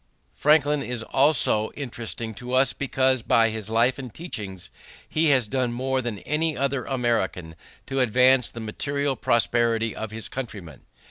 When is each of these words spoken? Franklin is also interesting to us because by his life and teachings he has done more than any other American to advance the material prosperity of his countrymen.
Franklin 0.33 0.81
is 0.81 1.03
also 1.03 1.69
interesting 1.73 2.33
to 2.33 2.55
us 2.55 2.73
because 2.73 3.21
by 3.21 3.49
his 3.51 3.69
life 3.69 3.99
and 3.99 4.11
teachings 4.11 4.71
he 5.07 5.25
has 5.29 5.47
done 5.47 5.71
more 5.71 6.01
than 6.01 6.17
any 6.25 6.57
other 6.57 6.85
American 6.85 7.55
to 7.85 7.99
advance 7.99 8.49
the 8.49 8.59
material 8.59 9.15
prosperity 9.15 9.95
of 9.95 10.09
his 10.09 10.27
countrymen. 10.27 10.81